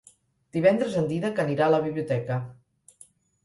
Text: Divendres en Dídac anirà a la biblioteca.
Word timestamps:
Divendres 0.57 0.95
en 1.03 1.11
Dídac 1.11 1.43
anirà 1.45 1.67
a 1.69 1.75
la 1.77 1.83
biblioteca. 1.87 2.41